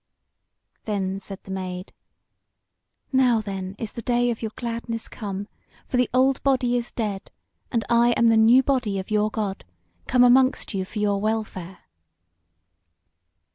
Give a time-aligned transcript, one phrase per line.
[0.85, 1.93] Then said the Maid:
[3.13, 5.47] "Now, then, is the day of your gladness come;
[5.87, 7.29] for the old body is dead,
[7.71, 9.63] and I am the new body of your God,
[10.07, 11.81] come amongst you for your welfare."